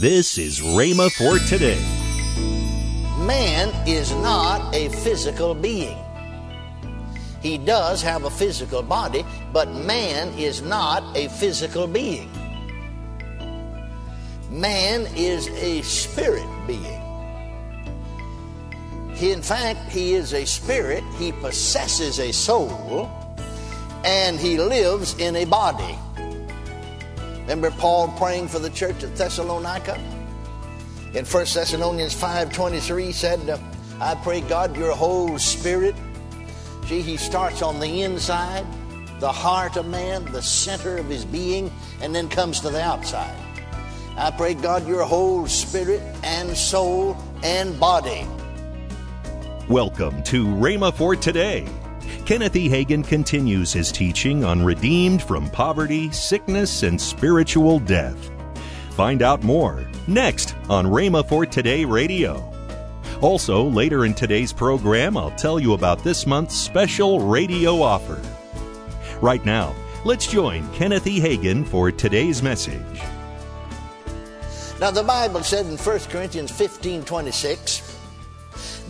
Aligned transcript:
This 0.00 0.38
is 0.38 0.60
Rhema 0.60 1.12
for 1.12 1.38
today. 1.46 1.78
Man 3.26 3.68
is 3.86 4.12
not 4.12 4.74
a 4.74 4.88
physical 4.88 5.54
being. 5.54 5.98
He 7.42 7.58
does 7.58 8.00
have 8.00 8.24
a 8.24 8.30
physical 8.30 8.80
body, 8.80 9.26
but 9.52 9.68
man 9.68 10.32
is 10.38 10.62
not 10.62 11.14
a 11.14 11.28
physical 11.28 11.86
being. 11.86 12.30
Man 14.48 15.06
is 15.14 15.48
a 15.48 15.82
spirit 15.82 16.48
being. 16.66 17.02
He, 19.12 19.32
in 19.32 19.42
fact, 19.42 19.92
he 19.92 20.14
is 20.14 20.32
a 20.32 20.46
spirit, 20.46 21.04
he 21.18 21.30
possesses 21.30 22.20
a 22.20 22.32
soul, 22.32 23.10
and 24.02 24.40
he 24.40 24.56
lives 24.56 25.14
in 25.18 25.36
a 25.36 25.44
body. 25.44 25.98
Remember 27.50 27.76
Paul 27.80 28.06
praying 28.16 28.46
for 28.46 28.60
the 28.60 28.70
church 28.70 29.02
at 29.02 29.16
Thessalonica? 29.16 29.98
In 31.14 31.24
1 31.24 31.46
Thessalonians 31.52 32.14
5.23 32.14 33.06
he 33.06 33.10
said, 33.10 33.50
uh, 33.50 33.58
I 34.00 34.14
pray 34.14 34.40
God 34.42 34.76
your 34.76 34.92
whole 34.92 35.36
spirit. 35.36 35.96
See, 36.86 37.02
he 37.02 37.16
starts 37.16 37.60
on 37.60 37.80
the 37.80 38.02
inside, 38.02 38.64
the 39.18 39.32
heart 39.32 39.76
of 39.76 39.88
man, 39.88 40.26
the 40.26 40.40
center 40.40 40.96
of 40.96 41.06
his 41.06 41.24
being, 41.24 41.72
and 42.00 42.14
then 42.14 42.28
comes 42.28 42.60
to 42.60 42.70
the 42.70 42.80
outside. 42.80 43.36
I 44.16 44.30
pray 44.30 44.54
God 44.54 44.86
your 44.86 45.02
whole 45.02 45.48
spirit 45.48 46.02
and 46.22 46.56
soul 46.56 47.16
and 47.42 47.80
body. 47.80 48.28
Welcome 49.68 50.22
to 50.22 50.46
Rhema 50.46 50.94
for 50.94 51.16
today. 51.16 51.68
Kenneth 52.30 52.54
E. 52.54 52.68
Hagin 52.68 53.04
continues 53.04 53.72
his 53.72 53.90
teaching 53.90 54.44
on 54.44 54.64
redeemed 54.64 55.20
from 55.20 55.50
poverty, 55.50 56.12
sickness, 56.12 56.84
and 56.84 57.00
spiritual 57.00 57.80
death. 57.80 58.30
Find 58.92 59.20
out 59.20 59.42
more 59.42 59.84
next 60.06 60.54
on 60.68 60.86
Rhema 60.86 61.28
for 61.28 61.44
Today 61.44 61.84
Radio. 61.84 62.48
Also, 63.20 63.64
later 63.64 64.04
in 64.04 64.14
today's 64.14 64.52
program, 64.52 65.16
I'll 65.16 65.32
tell 65.32 65.58
you 65.58 65.72
about 65.72 66.04
this 66.04 66.24
month's 66.24 66.54
special 66.54 67.18
radio 67.18 67.82
offer. 67.82 68.22
Right 69.20 69.44
now, 69.44 69.74
let's 70.04 70.28
join 70.28 70.72
Kenneth 70.72 71.08
E. 71.08 71.18
Hagin 71.18 71.66
for 71.66 71.90
today's 71.90 72.44
message. 72.44 73.00
Now, 74.78 74.92
the 74.92 75.02
Bible 75.02 75.42
said 75.42 75.66
in 75.66 75.76
1 75.76 75.98
Corinthians 76.08 76.52
15 76.52 77.02
26, 77.02 77.89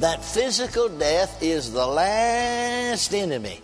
that 0.00 0.24
physical 0.24 0.88
death 0.88 1.42
is 1.42 1.72
the 1.72 1.86
last 1.86 3.14
enemy 3.14 3.60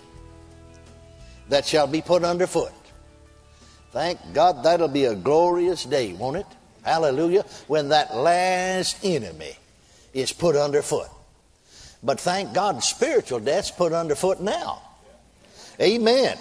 that 1.48 1.64
shall 1.64 1.86
be 1.86 2.02
put 2.02 2.24
underfoot. 2.24 2.72
Thank 3.92 4.18
God 4.34 4.62
that'll 4.62 4.88
be 4.88 5.06
a 5.06 5.14
glorious 5.14 5.84
day, 5.84 6.12
won't 6.12 6.36
it? 6.36 6.46
Hallelujah. 6.84 7.44
When 7.66 7.88
that 7.88 8.14
last 8.14 9.02
enemy 9.02 9.56
is 10.12 10.32
put 10.32 10.54
underfoot. 10.54 11.08
But 12.02 12.20
thank 12.20 12.52
God 12.52 12.82
spiritual 12.82 13.40
death's 13.40 13.70
put 13.70 13.92
underfoot 13.92 14.40
now. 14.40 14.82
Amen. 15.80 16.36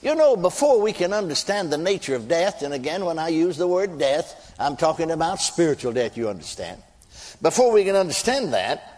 You 0.00 0.14
know, 0.14 0.36
before 0.36 0.80
we 0.80 0.92
can 0.92 1.12
understand 1.12 1.72
the 1.72 1.78
nature 1.78 2.14
of 2.14 2.28
death, 2.28 2.62
and 2.62 2.72
again, 2.72 3.04
when 3.04 3.18
I 3.18 3.28
use 3.28 3.56
the 3.56 3.66
word 3.66 3.98
death, 3.98 4.54
I'm 4.58 4.76
talking 4.76 5.10
about 5.10 5.40
spiritual 5.40 5.92
death, 5.92 6.16
you 6.16 6.28
understand. 6.28 6.80
Before 7.42 7.72
we 7.72 7.84
can 7.84 7.96
understand 7.96 8.52
that, 8.52 8.93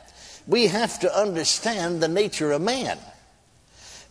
we 0.46 0.66
have 0.68 0.98
to 1.00 1.18
understand 1.18 2.02
the 2.02 2.08
nature 2.08 2.52
of 2.52 2.62
man. 2.62 2.98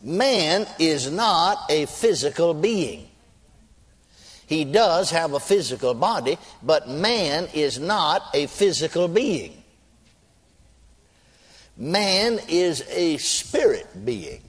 Man 0.02 0.68
is 0.78 1.12
not 1.12 1.60
a 1.70 1.86
physical 1.86 2.54
being. 2.54 3.08
He 4.48 4.64
does 4.64 5.10
have 5.12 5.34
a 5.34 5.40
physical 5.40 5.94
body, 5.94 6.38
but 6.62 6.88
man 6.88 7.48
is 7.54 7.80
not 7.80 8.24
a 8.34 8.46
physical 8.48 9.08
being. 9.08 9.64
Man 11.78 12.40
is 12.48 12.84
a 12.90 13.18
spirit 13.18 13.88
being. 14.06 14.42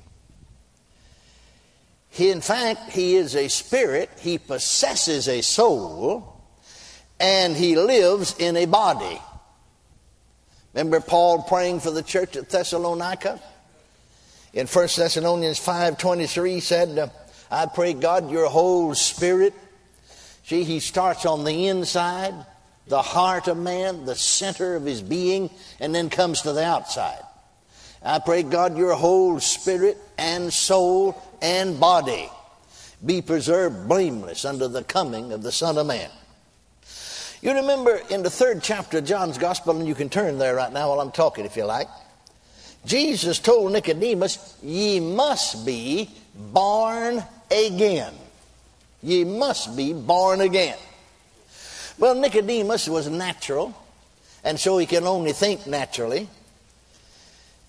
He, 2.11 2.31
in 2.31 2.41
fact, 2.41 2.93
he 2.93 3.17
is 3.17 3.35
a 3.35 3.49
spirit, 3.49 4.11
he 4.21 4.39
possesses 4.39 5.29
a 5.29 5.43
soul, 5.43 6.41
and 7.19 7.57
he 7.57 7.77
lives 7.77 8.37
in 8.39 8.57
a 8.57 8.67
body. 8.67 9.21
Remember 10.77 11.01
Paul 11.01 11.43
praying 11.43 11.81
for 11.81 11.91
the 11.91 12.03
church 12.03 12.37
at 12.37 12.51
Thessalonica? 12.51 13.41
In 14.53 14.67
1 14.67 14.89
Thessalonians 14.95 15.59
5.23 15.59 16.51
he 16.51 16.61
said, 16.61 17.11
I 17.51 17.65
pray 17.65 17.95
God 17.95 18.31
your 18.31 18.51
whole 18.51 18.95
spirit. 18.95 19.55
See, 20.45 20.65
he 20.65 20.81
starts 20.81 21.25
on 21.25 21.45
the 21.45 21.69
inside, 21.69 22.35
the 22.89 23.01
heart 23.01 23.49
of 23.49 23.57
man, 23.57 24.05
the 24.05 24.17
center 24.17 24.77
of 24.77 24.85
his 24.85 25.01
being, 25.01 25.49
and 25.81 25.95
then 25.95 26.11
comes 26.11 26.43
to 26.43 26.53
the 26.53 26.65
outside. 26.65 27.23
I 28.03 28.19
pray 28.19 28.43
God 28.43 28.77
your 28.77 28.93
whole 28.93 29.41
spirit 29.41 29.97
and 30.19 30.53
soul 30.53 31.17
and 31.41 31.81
body 31.81 32.29
be 33.03 33.23
preserved 33.23 33.89
blameless 33.89 34.45
under 34.45 34.69
the 34.69 34.85
coming 34.85 35.33
of 35.33 35.43
the 35.43 35.53
Son 35.53 35.79
of 35.79 35.87
Man. 35.87 36.11
You 37.43 37.53
remember 37.53 38.01
in 38.09 38.23
the 38.23 38.31
third 38.31 38.63
chapter 38.63 38.99
of 38.99 39.05
John's 39.05 39.37
Gospel, 39.37 39.77
and 39.77 39.87
you 39.87 39.95
can 39.95 40.09
turn 40.09 40.39
there 40.39 40.55
right 40.55 40.73
now 40.73 40.89
while 40.89 41.01
I'm 41.01 41.13
talking 41.13 41.45
if 41.45 41.57
you 41.57 41.65
like. 41.65 41.89
Jesus 42.87 43.39
told 43.39 43.73
Nicodemus, 43.73 44.57
Ye 44.63 45.01
must 45.01 45.67
be 45.67 46.11
born 46.35 47.23
again. 47.51 48.15
Ye 49.03 49.25
must 49.25 49.77
be 49.77 49.93
born 49.93 50.41
again. 50.41 50.79
Well, 51.99 52.15
Nicodemus 52.15 52.89
was 52.89 53.09
natural, 53.09 53.75
and 54.43 54.59
so 54.59 54.79
he 54.79 54.87
can 54.87 55.05
only 55.05 55.33
think 55.33 55.67
naturally. 55.67 56.29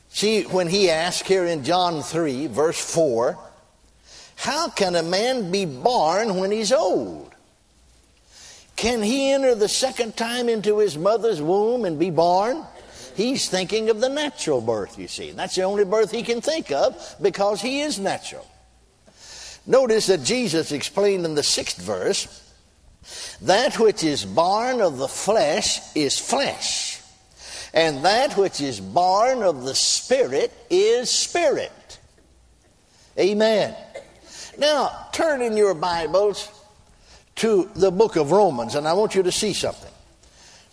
See, 0.10 0.44
when 0.44 0.68
he 0.68 0.90
asked 0.90 1.28
here 1.28 1.46
in 1.46 1.64
John 1.64 2.02
3, 2.02 2.48
verse 2.48 2.80
4, 2.94 3.38
How 4.38 4.70
can 4.70 4.96
a 4.96 5.04
man 5.04 5.52
be 5.52 5.66
born 5.66 6.38
when 6.38 6.52
he's 6.52 6.72
old? 6.72 7.34
Can 8.78 9.02
he 9.02 9.32
enter 9.32 9.56
the 9.56 9.68
second 9.68 10.16
time 10.16 10.48
into 10.48 10.78
his 10.78 10.98
mother's 10.98 11.42
womb 11.42 11.84
and 11.84 12.00
be 12.00 12.12
born? 12.12 12.64
He's 13.16 13.50
thinking 13.50 13.90
of 13.90 14.00
the 14.00 14.10
natural 14.10 14.62
birth, 14.62 15.00
you 15.00 15.08
see. 15.08 15.32
That's 15.32 15.56
the 15.56 15.64
only 15.64 15.84
birth 15.84 16.12
he 16.12 16.22
can 16.22 16.40
think 16.40 16.72
of 16.72 17.16
because 17.20 17.60
he 17.60 17.82
is 17.82 17.98
natural. 17.98 18.46
Notice 19.66 20.06
that 20.08 20.24
Jesus 20.24 20.72
explained 20.72 21.26
in 21.26 21.34
the 21.34 21.42
sixth 21.42 21.82
verse 21.82 22.44
that 23.42 23.80
which 23.80 24.04
is 24.04 24.24
born 24.24 24.80
of 24.82 24.98
the 24.98 25.08
flesh 25.08 25.80
is 25.96 26.20
flesh, 26.20 27.02
and 27.74 28.06
that 28.06 28.38
which 28.38 28.62
is 28.62 28.80
born 28.80 29.42
of 29.42 29.64
the 29.64 29.76
spirit 29.76 30.54
is 30.70 31.10
spirit. 31.10 32.00
Amen. 33.18 33.76
Now, 34.60 35.08
turn 35.12 35.42
in 35.42 35.58
your 35.58 35.74
Bibles 35.74 36.50
to 37.38 37.70
the 37.76 37.92
book 37.92 38.16
of 38.16 38.32
Romans, 38.32 38.76
and 38.76 38.88
I 38.88 38.94
want 38.94 39.16
you 39.16 39.24
to 39.24 39.32
see 39.32 39.54
something. 39.54 39.92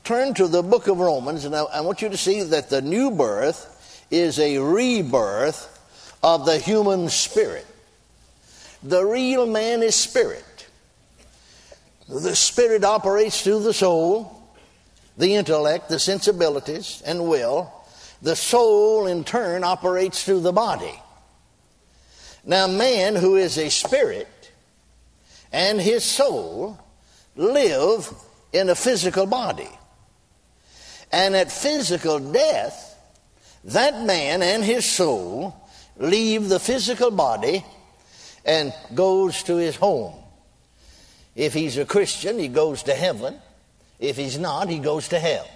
Turn 0.03 0.35
to 0.35 0.49
the 0.49 0.63
book 0.63 0.89
of 0.89 0.99
Romans, 0.99 1.45
and 1.45 1.55
I, 1.55 1.63
I 1.63 1.81
want 1.81 2.03
you 2.03 2.09
to 2.09 2.17
see 2.17 2.43
that 2.43 2.69
the 2.69 2.83
new 2.83 3.11
birth 3.11 4.07
is 4.11 4.39
a 4.39 4.59
rebirth 4.59 5.71
of 6.23 6.47
the 6.47 6.59
human 6.59 7.09
spirit. 7.09 7.67
The 8.83 9.05
real 9.05 9.47
man 9.47 9.83
is 9.83 9.95
spirit. 9.95 10.45
The 12.09 12.37
spirit 12.37 12.85
operates 12.85 13.43
through 13.43 13.63
the 13.63 13.73
soul, 13.73 14.43
the 15.17 15.35
intellect, 15.37 15.89
the 15.89 15.99
sensibilities, 15.99 17.03
and 17.07 17.29
will. 17.29 17.73
The 18.21 18.37
soul, 18.37 19.07
in 19.07 19.25
turn, 19.25 19.65
operates 19.65 20.25
through 20.25 20.41
the 20.41 20.53
body. 20.53 20.95
Now, 22.45 22.67
man 22.67 23.17
who 23.17 23.37
is 23.37 23.57
a 23.57 23.71
spirit 23.71 24.29
and 25.55 25.81
his 25.81 26.03
soul 26.03 26.77
live 27.37 28.13
in 28.53 28.69
a 28.69 28.75
physical 28.75 29.25
body. 29.25 29.71
And 31.12 31.37
at 31.37 31.53
physical 31.53 32.19
death, 32.19 32.99
that 33.62 34.03
man 34.03 34.43
and 34.43 34.65
his 34.65 34.85
soul 34.85 35.55
leave 35.97 36.49
the 36.49 36.59
physical 36.59 37.12
body 37.12 37.65
and 38.45 38.75
goes 38.95 39.45
to 39.45 39.55
his 39.55 39.77
home. 39.77 40.17
If 41.37 41.55
he's 41.55 41.79
a 41.79 41.85
Christian, 41.85 42.37
he 42.37 42.49
goes 42.49 42.83
to 42.83 42.95
heaven. 42.95 43.37
If 44.00 44.17
he's 44.17 44.41
not, 44.41 44.69
he 44.69 44.81
goes 44.81 45.07
to 45.09 45.21
hell. 45.21 45.49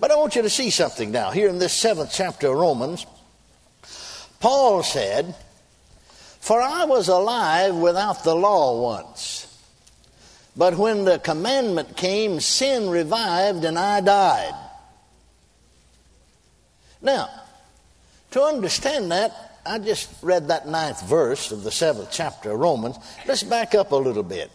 But 0.00 0.10
I 0.10 0.16
want 0.16 0.36
you 0.36 0.42
to 0.42 0.50
see 0.50 0.70
something 0.70 1.10
now. 1.10 1.32
Here 1.32 1.50
in 1.50 1.58
this 1.58 1.74
seventh 1.74 2.12
chapter 2.14 2.48
of 2.48 2.56
Romans, 2.56 3.04
Paul 4.40 4.82
said, 4.82 5.34
for 6.40 6.60
I 6.60 6.84
was 6.84 7.08
alive 7.08 7.74
without 7.74 8.24
the 8.24 8.34
law 8.34 8.80
once. 8.80 9.44
But 10.56 10.76
when 10.76 11.04
the 11.04 11.18
commandment 11.18 11.96
came, 11.96 12.40
sin 12.40 12.90
revived 12.90 13.64
and 13.64 13.78
I 13.78 14.00
died. 14.00 14.54
Now, 17.00 17.28
to 18.32 18.42
understand 18.42 19.12
that, 19.12 19.60
I 19.64 19.78
just 19.78 20.10
read 20.22 20.48
that 20.48 20.66
ninth 20.66 21.06
verse 21.06 21.52
of 21.52 21.62
the 21.62 21.70
seventh 21.70 22.08
chapter 22.10 22.52
of 22.52 22.58
Romans. 22.58 22.96
Let's 23.26 23.42
back 23.42 23.74
up 23.74 23.92
a 23.92 23.96
little 23.96 24.22
bit. 24.22 24.50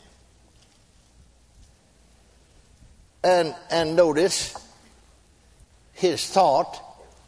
And, 3.24 3.56
and 3.71 3.95
notice 3.95 4.56
his 5.94 6.27
thought, 6.27 6.81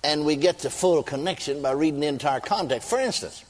and 0.03 0.25
we 0.25 0.35
get 0.35 0.59
the 0.59 0.69
full 0.69 1.01
connection 1.03 1.61
by 1.61 1.71
reading 1.71 2.01
the 2.01 2.07
entire 2.07 2.41
context. 2.41 2.89
For 2.89 2.99
instance, 2.99 3.45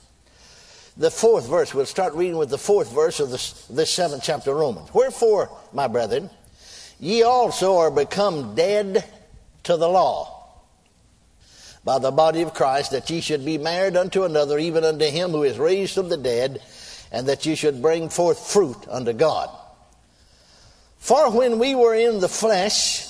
the 0.98 1.12
fourth 1.12 1.48
verse, 1.48 1.74
we'll 1.74 1.86
start 1.86 2.14
reading 2.14 2.38
with 2.38 2.50
the 2.50 2.58
fourth 2.58 2.94
verse 2.94 3.20
of 3.20 3.30
this, 3.30 3.90
seventh 3.90 4.24
chapter 4.24 4.52
of 4.52 4.58
Romans. 4.58 4.94
Wherefore, 4.94 5.50
my 5.74 5.88
brethren, 5.88 6.30
ye 7.00 7.24
also 7.24 7.78
are 7.78 7.92
become 7.92 8.56
dead 8.56 9.04
to 9.64 9.76
the 9.76 9.90
law 9.90 10.32
by 11.84 12.00
the 12.00 12.12
body 12.12 12.42
of 12.42 12.54
Christ, 12.54 12.92
that 12.92 13.10
ye 13.10 13.22
should 13.22 13.46
be 13.46 13.58
married 13.58 13.98
unto 13.98 14.24
another, 14.24 14.58
even 14.58 14.84
unto 14.84 15.06
him 15.06 15.32
who 15.32 15.44
is 15.44 15.60
raised 15.60 15.94
from 15.94 16.10
the 16.10 16.18
dead, 16.18 16.62
and 17.12 17.28
that 17.28 17.46
ye 17.46 17.56
should 17.56 17.82
bring 17.82 18.10
forth 18.10 18.40
fruit 18.40 18.78
unto 18.90 19.14
God. 19.14 19.50
For 20.98 21.30
when 21.30 21.60
we 21.60 21.76
were 21.76 21.94
in 21.94 22.22
the 22.22 22.30
flesh, 22.30 23.06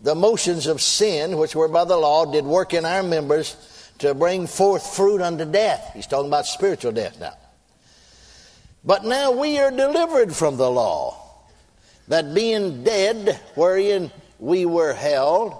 the 0.00 0.14
motions 0.14 0.66
of 0.66 0.80
sin, 0.80 1.36
which 1.36 1.54
were 1.54 1.68
by 1.68 1.84
the 1.84 1.96
law, 1.96 2.24
did 2.30 2.44
work 2.44 2.72
in 2.72 2.86
our 2.86 3.02
members 3.02 3.56
to 3.98 4.14
bring 4.14 4.46
forth 4.46 4.94
fruit 4.94 5.20
unto 5.20 5.44
death. 5.44 5.90
He's 5.94 6.06
talking 6.06 6.28
about 6.28 6.46
spiritual 6.46 6.92
death 6.92 7.18
now. 7.20 7.36
But 8.84 9.04
now 9.04 9.32
we 9.32 9.58
are 9.58 9.70
delivered 9.70 10.34
from 10.34 10.56
the 10.56 10.70
law, 10.70 11.16
that 12.08 12.34
being 12.34 12.84
dead, 12.84 13.40
wherein 13.54 14.10
we 14.38 14.66
were 14.66 14.92
held, 14.92 15.54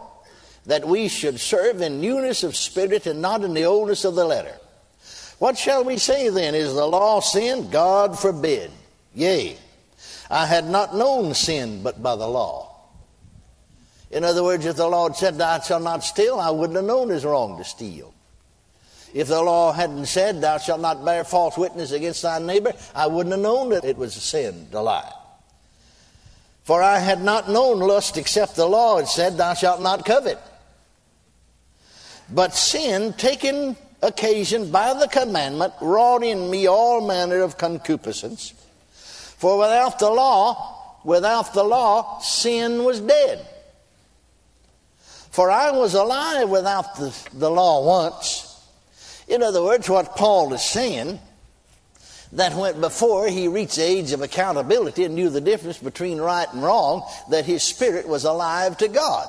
that 0.66 0.86
we 0.86 1.08
should 1.08 1.40
serve 1.40 1.80
in 1.80 2.00
newness 2.00 2.42
of 2.42 2.56
spirit 2.56 3.06
and 3.06 3.22
not 3.22 3.42
in 3.42 3.54
the 3.54 3.64
oldness 3.64 4.04
of 4.04 4.14
the 4.14 4.24
letter. 4.24 4.54
What 5.38 5.58
shall 5.58 5.84
we 5.84 5.98
say 5.98 6.28
then? 6.28 6.54
Is 6.54 6.74
the 6.74 6.86
law 6.86 7.20
sin? 7.20 7.70
God 7.70 8.18
forbid. 8.18 8.70
Yea, 9.14 9.56
I 10.30 10.46
had 10.46 10.66
not 10.68 10.94
known 10.94 11.34
sin 11.34 11.82
but 11.82 12.02
by 12.02 12.16
the 12.16 12.28
law. 12.28 12.70
In 14.10 14.22
other 14.22 14.44
words, 14.44 14.64
if 14.64 14.76
the 14.76 14.88
Lord 14.88 15.16
said, 15.16 15.38
Thou 15.38 15.60
shalt 15.60 15.82
not 15.82 16.04
steal, 16.04 16.38
I 16.38 16.50
wouldn't 16.50 16.76
have 16.76 16.84
known 16.84 17.10
it's 17.10 17.24
wrong 17.24 17.58
to 17.58 17.64
steal. 17.64 18.13
If 19.14 19.28
the 19.28 19.40
law 19.40 19.72
hadn't 19.72 20.06
said, 20.06 20.40
Thou 20.40 20.58
shalt 20.58 20.80
not 20.80 21.04
bear 21.04 21.22
false 21.22 21.56
witness 21.56 21.92
against 21.92 22.22
thy 22.22 22.40
neighbor, 22.40 22.72
I 22.96 23.06
wouldn't 23.06 23.32
have 23.32 23.40
known 23.40 23.68
that 23.70 23.84
it 23.84 23.96
was 23.96 24.16
a 24.16 24.20
sin 24.20 24.66
to 24.72 24.80
lie. 24.80 25.10
For 26.64 26.82
I 26.82 26.98
had 26.98 27.22
not 27.22 27.48
known 27.48 27.78
lust 27.78 28.16
except 28.16 28.56
the 28.56 28.66
law 28.66 28.96
had 28.96 29.06
said, 29.06 29.36
Thou 29.36 29.54
shalt 29.54 29.80
not 29.80 30.04
covet. 30.04 30.38
But 32.28 32.54
sin, 32.54 33.12
taken 33.12 33.76
occasion 34.02 34.72
by 34.72 34.94
the 34.94 35.06
commandment, 35.06 35.74
wrought 35.80 36.24
in 36.24 36.50
me 36.50 36.66
all 36.66 37.06
manner 37.06 37.42
of 37.42 37.56
concupiscence. 37.56 38.52
For 38.90 39.58
without 39.58 40.00
the 40.00 40.10
law, 40.10 40.98
without 41.04 41.54
the 41.54 41.62
law, 41.62 42.18
sin 42.18 42.82
was 42.82 43.00
dead. 43.00 43.46
For 45.30 45.50
I 45.50 45.70
was 45.70 45.94
alive 45.94 46.48
without 46.48 46.96
the, 46.96 47.16
the 47.34 47.50
law 47.50 47.84
once. 47.84 48.43
In 49.28 49.42
other 49.42 49.62
words, 49.62 49.88
what 49.88 50.16
Paul 50.16 50.52
is 50.52 50.62
saying, 50.62 51.18
that 52.32 52.54
went 52.54 52.80
before 52.80 53.28
he 53.28 53.46
reached 53.46 53.76
the 53.76 53.82
age 53.82 54.12
of 54.12 54.20
accountability 54.20 55.04
and 55.04 55.14
knew 55.14 55.30
the 55.30 55.40
difference 55.40 55.78
between 55.78 56.20
right 56.20 56.48
and 56.52 56.62
wrong, 56.62 57.08
that 57.30 57.44
his 57.44 57.62
spirit 57.62 58.08
was 58.08 58.24
alive 58.24 58.76
to 58.78 58.88
God. 58.88 59.28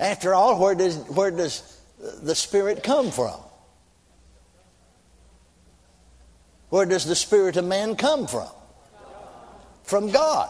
After 0.00 0.34
all, 0.34 0.58
where 0.58 0.74
does, 0.74 0.96
where 1.08 1.30
does 1.30 1.78
the 2.22 2.34
Spirit 2.34 2.82
come 2.82 3.10
from? 3.10 3.38
Where 6.70 6.86
does 6.86 7.04
the 7.04 7.14
Spirit 7.14 7.56
of 7.56 7.66
man 7.66 7.96
come 7.96 8.26
from? 8.26 8.48
From 9.82 10.10
God. 10.10 10.48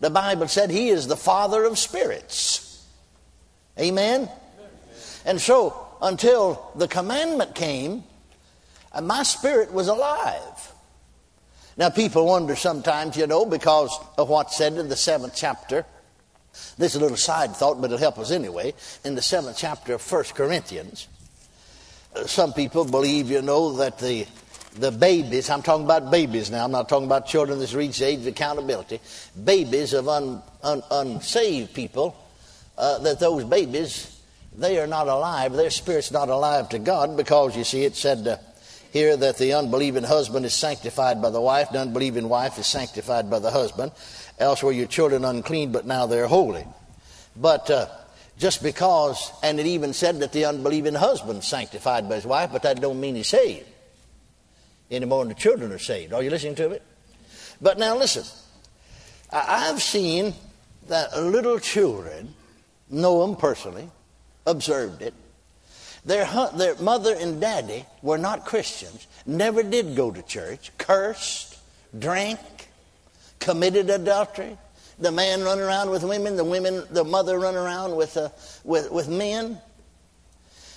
The 0.00 0.10
Bible 0.10 0.46
said 0.46 0.70
He 0.70 0.90
is 0.90 1.08
the 1.08 1.16
Father 1.16 1.64
of 1.64 1.78
spirits. 1.78 2.86
Amen? 3.78 4.28
And 5.24 5.40
so, 5.40 5.85
until 6.02 6.72
the 6.76 6.88
commandment 6.88 7.54
came, 7.54 8.04
and 8.92 9.06
my 9.06 9.22
spirit 9.22 9.72
was 9.72 9.88
alive. 9.88 10.72
Now, 11.76 11.90
people 11.90 12.26
wonder 12.26 12.56
sometimes, 12.56 13.16
you 13.16 13.26
know, 13.26 13.44
because 13.44 13.96
of 14.16 14.28
what's 14.28 14.56
said 14.56 14.74
in 14.74 14.88
the 14.88 14.96
seventh 14.96 15.34
chapter 15.36 15.84
this 16.78 16.94
is 16.94 16.96
a 16.96 17.00
little 17.00 17.16
side 17.16 17.54
thought, 17.56 17.80
but 17.80 17.86
it'll 17.86 17.98
help 17.98 18.18
us 18.18 18.30
anyway. 18.30 18.74
In 19.04 19.14
the 19.14 19.22
seventh 19.22 19.56
chapter 19.58 19.94
of 19.94 20.02
First 20.02 20.34
Corinthians, 20.34 21.08
some 22.26 22.52
people 22.52 22.84
believe, 22.84 23.30
you 23.30 23.42
know, 23.42 23.76
that 23.76 23.98
the 23.98 24.26
the 24.78 24.90
babies, 24.90 25.48
I'm 25.48 25.62
talking 25.62 25.86
about 25.86 26.10
babies 26.10 26.50
now, 26.50 26.66
I'm 26.66 26.70
not 26.70 26.86
talking 26.86 27.06
about 27.06 27.26
children 27.26 27.58
that's 27.58 27.72
reached 27.72 27.98
the 27.98 28.08
age 28.08 28.20
of 28.20 28.26
accountability, 28.26 29.00
babies 29.42 29.94
of 29.94 30.06
un, 30.06 30.42
un, 30.62 30.82
unsaved 30.90 31.72
people, 31.72 32.14
uh, 32.76 32.98
that 32.98 33.18
those 33.18 33.44
babies, 33.44 34.15
they 34.56 34.78
are 34.78 34.86
not 34.86 35.08
alive, 35.08 35.52
their 35.52 35.70
spirit's 35.70 36.10
not 36.10 36.28
alive 36.28 36.68
to 36.70 36.78
God 36.78 37.16
because, 37.16 37.56
you 37.56 37.64
see, 37.64 37.84
it 37.84 37.94
said 37.94 38.26
uh, 38.26 38.36
here 38.92 39.16
that 39.16 39.38
the 39.38 39.52
unbelieving 39.52 40.04
husband 40.04 40.46
is 40.46 40.54
sanctified 40.54 41.20
by 41.20 41.30
the 41.30 41.40
wife, 41.40 41.70
the 41.70 41.80
unbelieving 41.80 42.28
wife 42.28 42.58
is 42.58 42.66
sanctified 42.66 43.30
by 43.30 43.38
the 43.38 43.50
husband 43.50 43.92
else 44.38 44.62
were 44.62 44.72
your 44.72 44.86
children 44.86 45.24
unclean, 45.24 45.72
but 45.72 45.86
now 45.86 46.06
they're 46.06 46.26
holy. 46.26 46.64
But 47.36 47.70
uh, 47.70 47.86
just 48.38 48.62
because, 48.62 49.32
and 49.42 49.58
it 49.58 49.66
even 49.66 49.92
said 49.92 50.20
that 50.20 50.32
the 50.32 50.44
unbelieving 50.44 50.94
husband 50.94 51.44
sanctified 51.44 52.08
by 52.08 52.16
his 52.16 52.26
wife, 52.26 52.50
but 52.52 52.62
that 52.62 52.80
don't 52.80 53.00
mean 53.00 53.14
he's 53.14 53.28
saved 53.28 53.66
any 54.90 55.04
more 55.04 55.24
than 55.24 55.34
the 55.34 55.40
children 55.40 55.72
are 55.72 55.78
saved. 55.78 56.12
Are 56.12 56.22
you 56.22 56.30
listening 56.30 56.54
to 56.56 56.70
it? 56.70 56.82
But 57.60 57.78
now 57.78 57.96
listen, 57.96 58.24
I've 59.32 59.82
seen 59.82 60.34
that 60.88 61.18
little 61.20 61.58
children, 61.58 62.34
know 62.88 63.26
them 63.26 63.36
personally, 63.36 63.90
observed 64.46 65.02
it. 65.02 65.14
Their, 66.04 66.26
their 66.54 66.76
mother 66.76 67.14
and 67.18 67.40
daddy 67.40 67.84
were 68.00 68.18
not 68.18 68.44
Christians, 68.44 69.06
never 69.26 69.62
did 69.62 69.96
go 69.96 70.12
to 70.12 70.22
church, 70.22 70.70
cursed, 70.78 71.58
drank, 71.98 72.38
committed 73.40 73.90
adultery. 73.90 74.56
The 74.98 75.10
man 75.10 75.42
run 75.42 75.58
around 75.58 75.90
with 75.90 76.04
women, 76.04 76.36
the 76.36 76.44
women, 76.44 76.84
the 76.90 77.04
mother 77.04 77.38
run 77.38 77.56
around 77.56 77.96
with, 77.96 78.16
uh, 78.16 78.28
with, 78.64 78.90
with 78.90 79.08
men. 79.08 79.58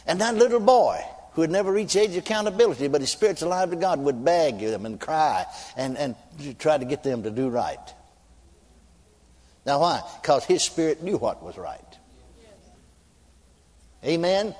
And 0.08 0.20
that 0.20 0.36
little 0.36 0.60
boy, 0.60 1.00
who 1.34 1.42
had 1.42 1.52
never 1.52 1.72
reached 1.72 1.96
age 1.96 2.12
of 2.12 2.18
accountability, 2.18 2.88
but 2.88 3.00
his 3.00 3.12
spirit's 3.12 3.44
alive 3.44 3.70
to 3.70 3.76
God, 3.76 4.00
would 4.00 4.26
beg 4.26 4.60
them 4.60 4.86
and 4.86 5.00
cry 5.00 5.46
and, 5.78 5.98
and 5.98 6.16
try 6.58 6.78
to 6.78 6.86
get 6.86 7.04
them 7.04 7.24
to 7.24 7.30
do 7.30 7.50
right. 7.50 7.78
Now, 9.66 9.80
why? 9.80 10.02
Because 10.22 10.44
his 10.44 10.64
spirit 10.64 11.04
knew 11.04 11.18
what 11.18 11.44
was 11.44 11.58
right. 11.58 11.89
Amen? 14.04 14.48
Amen? 14.48 14.56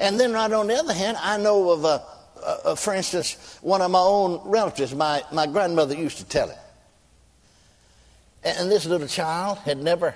And 0.00 0.18
then, 0.18 0.32
right 0.32 0.50
on 0.50 0.66
the 0.66 0.74
other 0.74 0.94
hand, 0.94 1.16
I 1.20 1.36
know 1.36 1.70
of, 1.70 1.84
uh, 1.84 2.00
uh, 2.42 2.74
for 2.74 2.94
instance, 2.94 3.58
one 3.60 3.82
of 3.82 3.90
my 3.90 3.98
own 3.98 4.40
relatives, 4.44 4.94
my, 4.94 5.22
my 5.32 5.46
grandmother 5.46 5.94
used 5.94 6.18
to 6.18 6.24
tell 6.24 6.50
it. 6.50 6.58
And 8.44 8.70
this 8.70 8.86
little 8.86 9.08
child 9.08 9.58
had 9.58 9.78
never, 9.78 10.14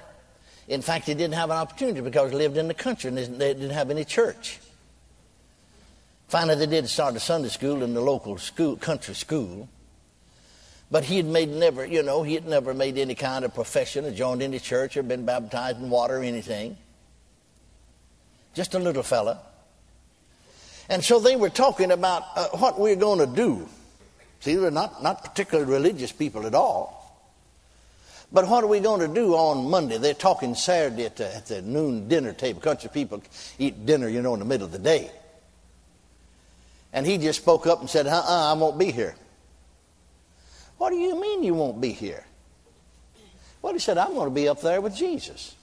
in 0.69 0.83
fact, 0.83 1.07
he 1.07 1.15
didn't 1.15 1.35
have 1.35 1.51
an 1.51 1.57
opportunity 1.57 2.01
because 2.01 2.31
he 2.31 2.37
lived 2.37 2.57
in 2.59 2.69
the 2.69 2.75
country 2.75 3.09
and 3.09 3.17
they 3.17 3.55
didn't 3.55 3.71
have 3.71 3.91
any 3.91 4.05
church. 4.05 4.59
Finally, 6.29 6.67
they 6.67 6.67
did 6.67 6.89
start 6.89 7.17
a 7.17 7.21
Sunday 7.21 7.49
school 7.49 7.83
in 7.83 7.95
the 7.95 8.03
local 8.03 8.37
school, 8.37 8.77
country 8.77 9.15
school. 9.15 9.67
But 10.91 11.05
he 11.05 11.17
had 11.17 11.27
made 11.27 11.49
never, 11.49 11.87
you 11.87 12.03
know, 12.03 12.23
he 12.23 12.35
had 12.35 12.47
never 12.47 12.75
made 12.75 12.99
any 12.99 13.15
kind 13.15 13.47
of 13.47 13.55
profession 13.55 14.05
or 14.05 14.11
joined 14.11 14.43
any 14.43 14.59
church 14.59 14.97
or 14.97 15.03
been 15.03 15.25
baptized 15.25 15.79
in 15.79 15.89
water 15.89 16.19
or 16.19 16.23
anything. 16.23 16.77
Just 18.59 18.75
a 18.75 18.81
little 18.81 19.05
fella. 19.05 19.39
And 20.89 21.05
so 21.05 21.21
they 21.21 21.37
were 21.37 21.49
talking 21.49 21.93
about 21.93 22.25
uh, 22.35 22.49
what 22.55 22.77
we 22.77 22.91
we're 22.91 22.97
going 22.97 23.21
to 23.21 23.27
do. 23.27 23.69
See, 24.41 24.57
they're 24.57 24.73
not, 24.73 25.01
not 25.01 25.25
particularly 25.25 25.71
religious 25.71 26.11
people 26.11 26.45
at 26.45 26.57
all. 26.57 27.23
But 28.33 28.49
what 28.49 28.65
are 28.65 28.67
we 28.67 28.81
going 28.81 28.99
to 28.99 29.15
do 29.15 29.35
on 29.37 29.71
Monday? 29.71 29.99
They're 29.99 30.13
talking 30.13 30.57
Saturday 30.57 31.05
at 31.05 31.15
the, 31.15 31.37
at 31.37 31.47
the 31.47 31.63
noon 31.63 32.09
dinner 32.09 32.33
table. 32.33 32.61
Country 32.61 32.91
people 32.93 33.23
eat 33.61 33.87
dinner, 33.87 34.09
you 34.09 34.23
know, 34.23 34.35
in 34.35 34.41
the 34.41 34.45
middle 34.45 34.67
of 34.67 34.73
the 34.73 34.81
day. 34.81 35.13
And 36.93 37.07
he 37.07 37.17
just 37.17 37.41
spoke 37.41 37.69
up 37.69 37.79
and 37.79 37.89
said, 37.89 38.09
uh 38.09 38.25
uh 38.27 38.53
I 38.53 38.59
won't 38.59 38.77
be 38.77 38.91
here. 38.91 39.15
What 40.79 40.91
do 40.91 40.97
you 40.97 41.21
mean 41.21 41.45
you 41.45 41.55
won't 41.55 41.81
be 41.81 41.93
here? 41.93 42.25
Well, 43.63 43.73
he 43.73 43.79
said, 43.79 43.99
I'm 43.99 44.15
going 44.15 44.29
to 44.29 44.35
be 44.35 44.49
up 44.49 44.61
there 44.63 44.81
with 44.81 44.97
Jesus. 44.97 45.55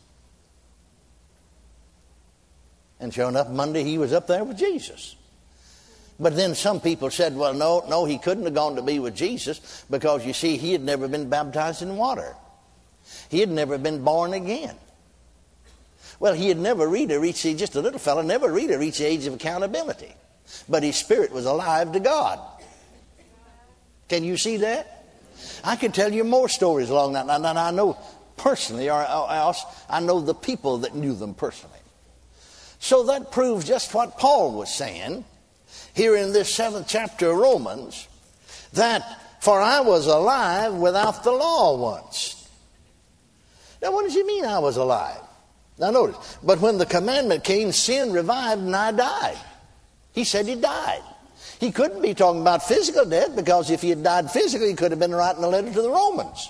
And 3.00 3.14
sure 3.14 3.30
enough, 3.30 3.50
Monday 3.50 3.84
he 3.84 3.98
was 3.98 4.14
up 4.14 4.28
there 4.28 4.44
with 4.44 4.58
Jesus. 4.58 5.16
But 6.20 6.36
then 6.36 6.56
some 6.56 6.80
people 6.80 7.10
said, 7.10 7.36
well, 7.36 7.54
no, 7.54 7.84
no, 7.90 8.06
he 8.06 8.18
couldn't 8.18 8.46
have 8.46 8.54
gone 8.54 8.78
to 8.78 8.82
be 8.82 9.00
with 9.00 9.16
Jesus 9.16 9.84
because 9.90 10.26
you 10.26 10.32
see, 10.32 10.56
he 10.56 10.72
had 10.72 10.82
never 10.82 11.10
been 11.10 11.30
baptized 11.30 11.82
in 11.82 11.98
water. 11.98 12.36
He 13.30 13.42
had 13.42 13.50
never 13.50 13.78
been 13.78 14.04
born 14.04 14.32
again. 14.34 14.76
Well, 16.20 16.34
he 16.34 16.48
had 16.48 16.58
never 16.58 16.88
reached, 16.88 17.44
just 17.58 17.76
a 17.76 17.82
little 17.82 18.00
fellow, 18.00 18.22
never 18.22 18.50
reached 18.52 19.00
the 19.00 19.06
age 19.06 19.26
of 19.26 19.34
accountability. 19.34 20.14
But 20.70 20.84
his 20.84 20.96
spirit 20.96 21.34
was 21.34 21.46
alive 21.46 21.92
to 21.92 22.00
God. 22.00 22.40
Can 24.08 24.24
you 24.24 24.38
see 24.38 24.58
that? 24.58 25.06
I 25.64 25.76
can 25.76 25.92
tell 25.92 26.14
you 26.14 26.24
more 26.24 26.48
stories 26.48 26.90
along 26.90 27.14
that. 27.14 27.28
And 27.28 27.46
I 27.46 27.72
know 27.72 27.98
personally, 28.38 28.90
or 28.90 29.04
else 29.04 29.66
I 29.90 30.00
know 30.00 30.22
the 30.22 30.34
people 30.34 30.78
that 30.80 30.96
knew 30.96 31.14
them 31.14 31.34
personally. 31.34 31.80
So 32.80 33.04
that 33.04 33.32
proves 33.32 33.66
just 33.66 33.94
what 33.94 34.18
Paul 34.18 34.54
was 34.54 34.74
saying 34.74 35.26
here 35.94 36.16
in 36.16 36.34
this 36.34 36.54
seventh 36.54 36.88
chapter 36.88 37.32
of 37.32 37.38
Romans 37.38 38.08
that 38.74 39.22
for 39.40 39.62
I 39.62 39.82
was 39.82 40.08
alive 40.08 40.74
without 40.74 41.24
the 41.24 41.32
law 41.32 41.78
once. 41.78 42.50
Now, 43.82 43.92
what 43.92 44.04
does 44.04 44.14
he 44.14 44.24
mean 44.24 44.46
I 44.46 44.60
was 44.60 44.78
alive? 44.78 45.20
Now, 45.78 45.92
notice, 45.92 46.38
but 46.42 46.60
when 46.62 46.78
the 46.78 46.86
commandment 46.86 47.44
came, 47.44 47.72
sin 47.72 48.12
revived 48.12 48.62
and 48.62 48.76
I 48.76 48.92
died. 48.92 49.38
He 50.14 50.24
said 50.24 50.48
he 50.48 50.56
died. 50.56 51.04
He 51.60 51.72
couldn't 51.72 52.02
be 52.02 52.14
talking 52.14 52.42
about 52.42 52.64
physical 52.64 53.06
death 53.06 53.36
because 53.36 53.70
if 53.70 53.82
he 53.82 53.90
had 53.90 54.04
died 54.04 54.32
physically, 54.32 54.70
he 54.70 54.76
could 54.76 54.92
have 54.92 55.00
been 55.00 55.14
writing 55.14 55.44
a 55.44 55.48
letter 55.48 55.72
to 55.72 55.82
the 55.82 55.90
Romans. 55.92 56.50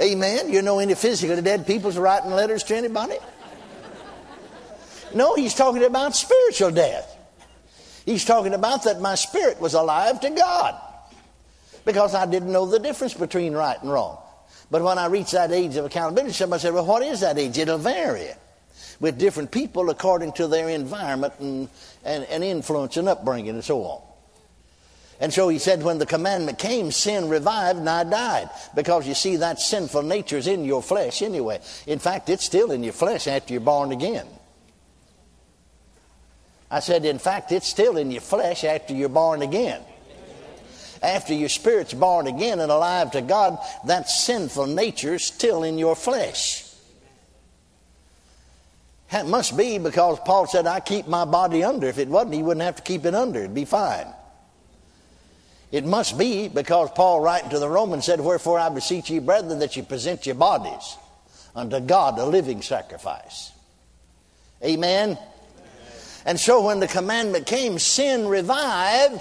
Amen. 0.00 0.52
You 0.52 0.62
know 0.62 0.78
any 0.78 0.94
physically 0.94 1.40
dead 1.40 1.66
people 1.66 1.90
writing 1.92 2.30
letters 2.30 2.62
to 2.64 2.76
anybody? 2.76 3.16
No, 5.14 5.34
he's 5.34 5.54
talking 5.54 5.84
about 5.84 6.14
spiritual 6.14 6.70
death. 6.70 7.12
He's 8.04 8.24
talking 8.24 8.54
about 8.54 8.84
that 8.84 9.00
my 9.00 9.14
spirit 9.14 9.60
was 9.60 9.74
alive 9.74 10.20
to 10.20 10.30
God 10.30 10.80
because 11.84 12.14
I 12.14 12.26
didn't 12.26 12.52
know 12.52 12.66
the 12.66 12.78
difference 12.78 13.14
between 13.14 13.54
right 13.54 13.80
and 13.80 13.90
wrong. 13.90 14.18
But 14.70 14.82
when 14.82 14.98
I 14.98 15.06
reach 15.06 15.30
that 15.30 15.52
age 15.52 15.76
of 15.76 15.84
accountability, 15.84 16.32
somebody 16.32 16.60
said, 16.60 16.74
Well, 16.74 16.84
what 16.84 17.02
is 17.02 17.20
that 17.20 17.38
age? 17.38 17.56
It'll 17.56 17.78
vary 17.78 18.28
with 19.00 19.18
different 19.18 19.50
people 19.50 19.90
according 19.90 20.32
to 20.32 20.48
their 20.48 20.68
environment 20.68 21.34
and, 21.38 21.68
and, 22.04 22.24
and 22.24 22.44
influence 22.44 22.96
and 22.96 23.08
upbringing 23.08 23.50
and 23.50 23.64
so 23.64 23.82
on. 23.82 24.05
And 25.18 25.32
so 25.32 25.48
he 25.48 25.58
said, 25.58 25.82
when 25.82 25.98
the 25.98 26.06
commandment 26.06 26.58
came, 26.58 26.90
sin 26.90 27.28
revived 27.28 27.78
and 27.78 27.88
I 27.88 28.04
died. 28.04 28.50
Because 28.74 29.08
you 29.08 29.14
see, 29.14 29.36
that 29.36 29.60
sinful 29.60 30.02
nature 30.02 30.36
is 30.36 30.46
in 30.46 30.64
your 30.64 30.82
flesh 30.82 31.22
anyway. 31.22 31.60
In 31.86 31.98
fact, 31.98 32.28
it's 32.28 32.44
still 32.44 32.70
in 32.70 32.84
your 32.84 32.92
flesh 32.92 33.26
after 33.26 33.54
you're 33.54 33.60
born 33.62 33.92
again. 33.92 34.26
I 36.70 36.80
said, 36.80 37.04
in 37.04 37.18
fact, 37.18 37.52
it's 37.52 37.68
still 37.68 37.96
in 37.96 38.10
your 38.10 38.20
flesh 38.20 38.64
after 38.64 38.92
you're 38.92 39.08
born 39.08 39.40
again. 39.40 39.80
After 41.02 41.32
your 41.32 41.48
spirit's 41.48 41.94
born 41.94 42.26
again 42.26 42.60
and 42.60 42.70
alive 42.70 43.12
to 43.12 43.22
God, 43.22 43.58
that 43.86 44.10
sinful 44.10 44.66
nature 44.66 45.14
is 45.14 45.24
still 45.24 45.62
in 45.62 45.78
your 45.78 45.94
flesh. 45.94 46.64
That 49.12 49.26
must 49.26 49.56
be 49.56 49.78
because 49.78 50.18
Paul 50.24 50.46
said, 50.46 50.66
I 50.66 50.80
keep 50.80 51.06
my 51.06 51.24
body 51.24 51.62
under. 51.62 51.86
If 51.86 51.98
it 51.98 52.08
wasn't, 52.08 52.34
he 52.34 52.42
wouldn't 52.42 52.64
have 52.64 52.76
to 52.76 52.82
keep 52.82 53.04
it 53.04 53.14
under. 53.14 53.40
It'd 53.40 53.54
be 53.54 53.64
fine. 53.64 54.06
It 55.72 55.84
must 55.84 56.16
be 56.16 56.48
because 56.48 56.90
Paul, 56.94 57.20
writing 57.20 57.50
to 57.50 57.58
the 57.58 57.68
Romans, 57.68 58.04
said, 58.04 58.20
Wherefore 58.20 58.58
I 58.58 58.68
beseech 58.68 59.10
ye, 59.10 59.18
brethren, 59.18 59.58
that 59.58 59.76
ye 59.76 59.82
present 59.82 60.26
your 60.26 60.36
bodies 60.36 60.96
unto 61.54 61.80
God 61.80 62.18
a 62.18 62.24
living 62.24 62.62
sacrifice. 62.62 63.52
Amen? 64.64 65.18
And 66.24 66.38
so 66.38 66.64
when 66.64 66.80
the 66.80 66.88
commandment 66.88 67.46
came, 67.46 67.78
sin 67.78 68.28
revived, 68.28 69.20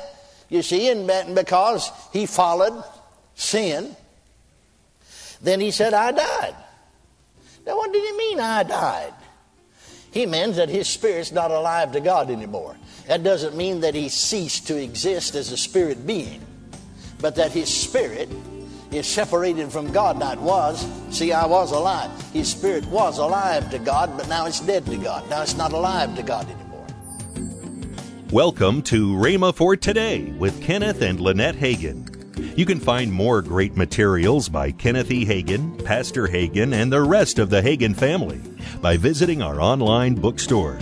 you 0.50 0.62
see, 0.62 0.90
and 0.90 1.36
because 1.36 1.92
he 2.14 2.26
followed 2.26 2.84
sin, 3.36 3.96
then 5.42 5.60
he 5.60 5.72
said, 5.72 5.94
I 5.94 6.12
died. 6.12 6.56
Now, 7.66 7.78
what 7.78 7.92
did 7.92 8.04
he 8.04 8.18
mean, 8.18 8.40
I 8.40 8.64
died? 8.64 9.14
He 10.12 10.26
means 10.26 10.56
that 10.58 10.70
his 10.70 10.88
spirit's 10.88 11.32
not 11.32 11.52
alive 11.52 11.92
to 11.92 12.00
God 12.00 12.30
anymore. 12.30 12.78
That 13.08 13.22
doesn't 13.22 13.56
mean 13.56 13.82
that 13.82 13.94
he 13.94 14.10
ceased 14.10 14.66
to 14.68 14.82
exist 14.82 15.36
as 15.36 15.52
a 15.52 15.58
spirit 15.58 16.08
being, 16.08 16.42
but 17.22 17.36
that 17.36 17.52
his 17.52 17.72
spirit 17.72 18.28
is 18.92 19.06
separated 19.06 19.72
from 19.72 19.92
God. 19.92 20.18
Now 20.18 20.32
it 20.32 20.40
was, 20.40 20.88
see, 21.12 21.32
I 21.32 21.46
was 21.46 21.72
alive. 21.72 22.10
His 22.34 22.50
spirit 22.50 22.84
was 22.88 23.20
alive 23.20 23.70
to 23.70 23.78
God, 23.78 24.18
but 24.18 24.28
now 24.28 24.48
it's 24.48 24.60
dead 24.60 24.88
to 24.88 24.98
God. 24.98 25.30
Now 25.30 25.44
it's 25.44 25.56
not 25.56 25.72
alive 25.72 26.16
to 26.16 26.24
God 26.24 26.50
anymore. 26.50 26.88
Welcome 28.32 28.82
to 28.84 29.14
Rhema 29.14 29.54
for 29.54 29.76
Today 29.76 30.24
with 30.40 30.60
Kenneth 30.64 31.04
and 31.04 31.20
Lynette 31.20 31.58
Hagin. 31.58 32.58
You 32.58 32.66
can 32.66 32.80
find 32.80 33.14
more 33.14 33.44
great 33.44 33.78
materials 33.78 34.50
by 34.50 34.72
Kenneth 34.72 35.12
E. 35.12 35.26
Hagin, 35.28 35.86
Pastor 35.86 36.28
Hagin, 36.28 36.74
and 36.74 36.92
the 36.92 37.02
rest 37.02 37.38
of 37.38 37.52
the 37.52 37.62
Hagin 37.62 37.96
family 37.96 38.42
by 38.82 38.98
visiting 38.98 39.44
our 39.44 39.62
online 39.62 40.16
bookstore. 40.16 40.80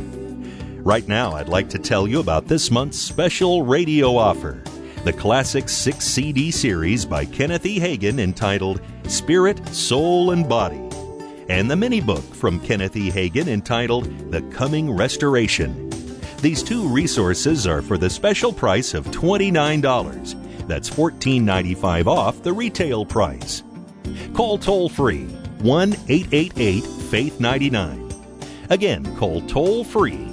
Right 0.84 1.08
now, 1.08 1.32
I'd 1.32 1.48
like 1.48 1.70
to 1.70 1.80
tell 1.80 2.10
you 2.10 2.20
about 2.20 2.50
this 2.50 2.70
month's 2.70 3.00
special 3.00 3.64
radio 3.64 4.18
offer 4.18 4.62
the 5.06 5.14
classic 5.14 5.70
six 5.70 6.06
CD 6.06 6.52
series 6.52 7.06
by 7.06 7.24
Kenneth 7.24 7.66
E. 7.66 7.80
Hagin 7.80 8.20
entitled 8.20 8.82
Spirit, 9.08 9.66
Soul, 9.70 10.32
and 10.32 10.48
Body, 10.48 10.82
and 11.48 11.72
the 11.72 11.76
mini 11.76 12.02
book 12.02 12.24
from 12.36 12.60
Kenneth 12.60 12.98
E. 12.98 13.10
Hagin 13.10 13.48
entitled 13.48 14.06
The 14.30 14.42
Coming 14.44 14.92
Restoration. 14.92 15.90
These 16.42 16.64
two 16.64 16.86
resources 16.90 17.66
are 17.66 17.82
for 17.82 17.98
the 17.98 18.10
special 18.10 18.52
price 18.52 18.94
of 18.94 19.08
$29. 19.08 20.68
That's 20.68 20.90
$14.95 20.90 22.08
off 22.08 22.44
the 22.44 22.52
retail 22.52 23.06
price. 23.06 23.64
Call 24.34 24.58
toll 24.58 24.90
free 24.90 25.26
1 25.60 25.94
888 26.10 26.84
Faith 26.84 27.40
99. 27.40 28.10
Again, 28.70 29.16
call 29.16 29.42
toll 29.48 29.86
free 29.86 30.33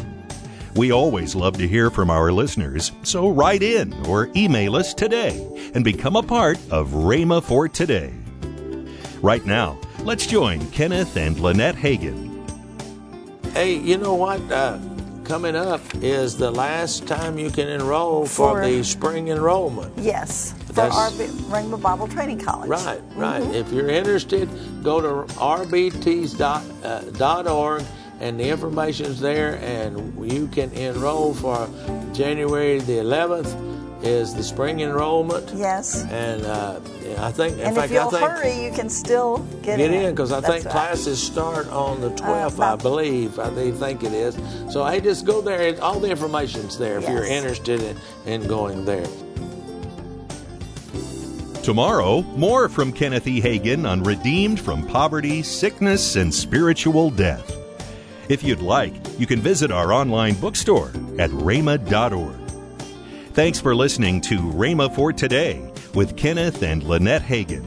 We 0.75 0.93
always 0.93 1.35
love 1.35 1.57
to 1.57 1.67
hear 1.67 1.89
from 1.89 2.09
our 2.09 2.31
listeners, 2.31 2.93
so 3.03 3.27
write 3.27 3.61
in 3.61 3.93
or 4.05 4.29
email 4.37 4.77
us 4.77 4.93
today 4.93 5.45
and 5.73 5.83
become 5.83 6.15
a 6.15 6.23
part 6.23 6.57
of 6.71 6.91
Rhema 6.91 7.43
for 7.43 7.67
Today. 7.67 8.13
Right 9.21 9.45
now, 9.45 9.77
let's 10.03 10.25
join 10.25 10.65
Kenneth 10.71 11.17
and 11.17 11.37
Lynette 11.41 11.75
Hagin. 11.75 12.29
Hey, 13.51 13.75
you 13.75 13.97
know 13.97 14.13
what? 14.13 14.39
Uh, 14.49 14.79
coming 15.25 15.57
up 15.57 15.81
is 15.95 16.37
the 16.37 16.49
last 16.49 17.05
time 17.05 17.37
you 17.37 17.49
can 17.49 17.67
enroll 17.67 18.25
for, 18.25 18.61
for 18.61 18.65
the 18.65 18.81
spring 18.81 19.27
enrollment. 19.27 19.91
Yes, 19.97 20.53
for 20.67 20.73
That's, 20.73 20.95
our 20.95 21.09
Rhema 21.11 21.81
Bible 21.81 22.07
Training 22.07 22.39
College. 22.39 22.69
Right, 22.69 23.01
right. 23.15 23.41
Mm-hmm. 23.41 23.53
If 23.53 23.73
you're 23.73 23.89
interested, 23.89 24.49
go 24.83 25.01
to 25.01 25.33
rbtc.org 25.33 26.41
uh, 27.81 27.85
and 28.21 28.39
the 28.39 28.47
information's 28.47 29.19
there, 29.19 29.55
and 29.63 30.31
you 30.31 30.47
can 30.47 30.71
enroll 30.73 31.33
for 31.33 31.67
January 32.13 32.79
the 32.79 32.97
11th 32.97 34.03
is 34.03 34.33
the 34.35 34.43
spring 34.43 34.79
enrollment. 34.79 35.51
Yes. 35.55 36.05
And 36.05 36.43
uh, 36.43 36.79
I 37.17 37.31
think, 37.31 37.55
in 37.55 37.61
and 37.61 37.75
fact, 37.75 37.91
if 37.91 37.91
you'll 37.91 38.07
I 38.07 38.11
think 38.11 38.31
hurry, 38.31 38.63
you 38.63 38.71
can 38.71 38.89
still 38.89 39.39
get, 39.63 39.77
get 39.77 39.91
in. 39.91 40.11
because 40.11 40.31
I 40.31 40.39
That's 40.39 40.53
think 40.53 40.65
right. 40.65 40.71
classes 40.71 41.21
start 41.21 41.67
on 41.69 41.99
the 41.99 42.11
12th, 42.11 42.59
uh, 42.59 42.73
I 42.73 42.75
believe. 42.75 43.39
I 43.39 43.49
think 43.71 44.03
it 44.03 44.13
is. 44.13 44.35
So 44.71 44.85
hey, 44.85 45.01
just 45.01 45.25
go 45.25 45.41
there. 45.41 45.79
All 45.81 45.99
the 45.99 46.09
information's 46.09 46.77
there 46.77 46.99
if 46.99 47.09
you're 47.09 47.25
interested 47.25 47.81
in, 47.81 47.97
in 48.27 48.47
going 48.47 48.85
there. 48.85 49.07
Tomorrow, 51.63 52.21
more 52.21 52.69
from 52.69 52.91
Kenneth 52.91 53.27
E. 53.27 53.39
Hagin 53.39 53.87
on 53.87 54.01
Redeemed 54.03 54.59
from 54.59 54.85
Poverty, 54.87 55.43
Sickness, 55.43 56.15
and 56.15 56.33
Spiritual 56.33 57.11
Death. 57.11 57.60
If 58.31 58.43
you'd 58.43 58.61
like, 58.61 58.93
you 59.19 59.27
can 59.27 59.41
visit 59.41 59.71
our 59.71 59.91
online 59.91 60.35
bookstore 60.35 60.87
at 61.19 61.29
rhema.org. 61.31 62.39
Thanks 63.33 63.59
for 63.59 63.75
listening 63.75 64.21
to 64.21 64.39
Rhema 64.39 64.95
for 64.95 65.11
Today 65.11 65.69
with 65.93 66.15
Kenneth 66.15 66.63
and 66.63 66.81
Lynette 66.81 67.23
Hagin. 67.23 67.65